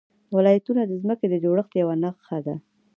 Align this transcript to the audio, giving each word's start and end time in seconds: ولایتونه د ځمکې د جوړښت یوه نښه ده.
ولایتونه 0.35 0.81
د 0.85 0.91
ځمکې 1.01 1.27
د 1.29 1.35
جوړښت 1.43 1.71
یوه 1.81 1.95
نښه 2.03 2.37
ده. 2.45 2.55